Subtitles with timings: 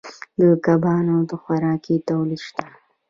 [0.39, 2.65] د کبانو د خوراکې تولید شته